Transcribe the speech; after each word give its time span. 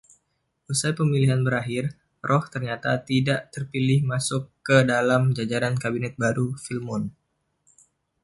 Usai 0.71 0.91
pemilihan 0.97 1.41
berakhir, 1.47 1.85
Roch 2.29 2.45
ternyata 2.53 2.91
tidak 3.09 3.39
terpilih 3.53 3.99
masuk 4.11 4.43
ke 4.67 4.77
dalam 4.91 5.23
jajaran 5.37 5.75
kabinet 5.83 6.13
baru 6.23 6.47
Filmon. 6.65 7.03